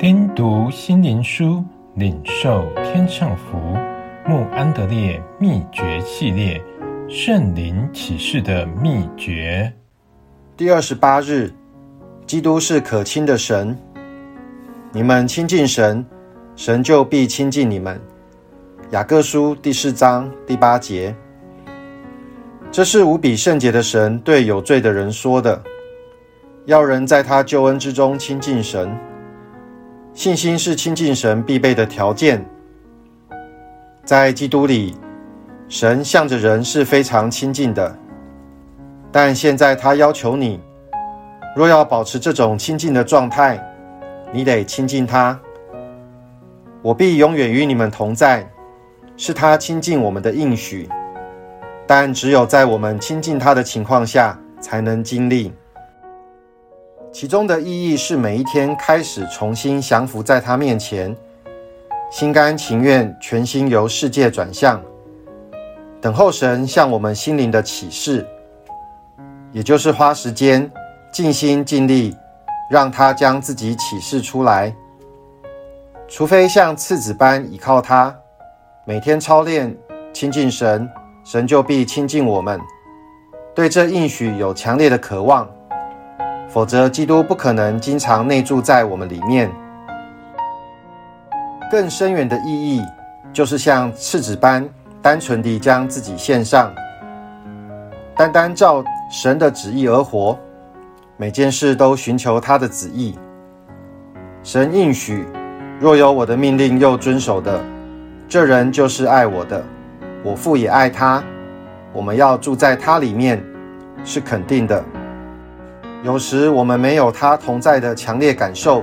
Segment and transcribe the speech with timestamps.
[0.00, 1.62] 听读心灵书，
[1.96, 3.58] 领受天上福。
[4.26, 6.58] 穆安德烈秘诀系列：
[7.06, 9.70] 圣灵启示的秘诀。
[10.56, 11.52] 第二十八日，
[12.26, 13.76] 基督是可亲的神。
[14.90, 16.02] 你们亲近神，
[16.56, 18.00] 神就必亲近你们。
[18.92, 21.14] 雅各书第四章第八节。
[22.72, 25.62] 这是无比圣洁的神对有罪的人说的，
[26.64, 28.90] 要人在他救恩之中亲近神。
[30.12, 32.44] 信心是亲近神必备的条件。
[34.04, 34.96] 在基督里，
[35.68, 37.96] 神向着人是非常亲近的。
[39.12, 40.60] 但现在他要求你，
[41.56, 43.58] 若要保持这种亲近的状态，
[44.32, 45.38] 你得亲近他。
[46.82, 48.48] 我必永远与你们同在，
[49.16, 50.88] 是他亲近我们的应许。
[51.86, 55.52] 但只有在我们亲近他的情况下，才能经历。
[57.12, 61.14] 其中的意义是每一天开始重新降服在他面前，
[62.10, 64.80] 心甘情愿，全心由世界转向，
[66.00, 68.24] 等候神向我们心灵的启示，
[69.50, 70.70] 也就是花时间
[71.12, 72.16] 尽心尽力，
[72.70, 74.74] 让他将自己启示出来。
[76.06, 78.16] 除非像次子般倚靠他，
[78.84, 79.76] 每天操练
[80.12, 80.88] 亲近神，
[81.24, 82.58] 神就必亲近我们。
[83.52, 85.48] 对这应许有强烈的渴望。
[86.52, 89.48] 否则，基督不可能经常内住在我们里面。
[91.70, 92.82] 更深远的意义，
[93.32, 94.68] 就是像赤子般
[95.00, 96.74] 单纯地将自己献上，
[98.16, 100.36] 单单照神的旨意而活，
[101.16, 103.16] 每件事都寻求他的旨意。
[104.42, 105.24] 神应许：
[105.78, 107.60] 若有我的命令又遵守的，
[108.28, 109.62] 这人就是爱我的，
[110.24, 111.22] 我父也爱他。
[111.92, 113.40] 我们要住在他里面，
[114.04, 114.84] 是肯定的。
[116.02, 118.82] 有时我们没有他同在的强烈感受，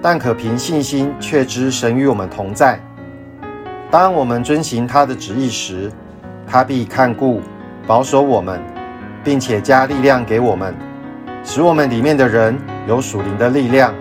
[0.00, 2.80] 但可凭信心确知神与我们同在。
[3.90, 5.92] 当我们遵行他的旨意时，
[6.46, 7.42] 他必看顾、
[7.86, 8.58] 保守我们，
[9.22, 10.74] 并且加力量给我们，
[11.44, 13.94] 使我们里面的人有属灵的力量，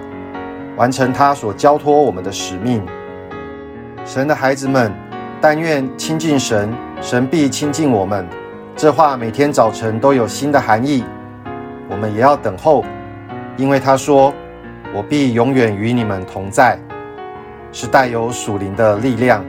[0.78, 2.81] 完成他所交托我们的使命。
[4.06, 4.94] 神的孩子们，
[5.42, 8.25] 但愿亲近神，神必亲近我们。
[8.78, 11.03] 这话每天早晨都有新的含义。
[11.94, 12.84] 我们也要等候，
[13.56, 14.34] 因为他说
[14.96, 16.76] ：“我必永远与你们同在。”
[17.72, 19.46] 是带有属灵的力量。